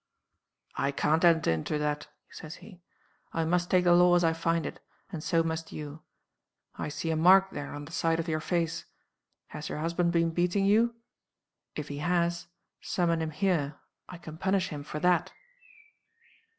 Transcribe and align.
"'I 0.77 0.93
can't 0.93 1.23
enter 1.23 1.51
into 1.51 1.77
that,' 1.77 2.07
says 2.31 2.55
he. 2.55 2.81
'I 3.33 3.45
must 3.45 3.69
take 3.69 3.83
the 3.83 3.93
law 3.93 4.15
as 4.15 4.23
I 4.23 4.33
find 4.33 4.65
it; 4.65 4.79
and 5.11 5.23
so 5.23 5.43
must 5.43 5.71
you. 5.71 6.01
I 6.75 6.87
see 6.89 7.11
a 7.11 7.15
mark 7.15 7.51
there 7.51 7.75
on 7.75 7.85
the 7.85 7.91
side 7.91 8.19
of 8.19 8.27
your 8.27 8.39
face. 8.39 8.85
Has 9.49 9.69
your 9.69 9.77
husband 9.77 10.11
been 10.11 10.31
beating 10.31 10.65
you? 10.65 10.95
If 11.75 11.87
he 11.89 11.99
has, 11.99 12.47
summon 12.81 13.21
him 13.21 13.29
here 13.29 13.75
I 14.09 14.17
can 14.17 14.39
punish 14.39 14.69
him 14.69 14.83
for 14.83 14.99
_that. 14.99 15.27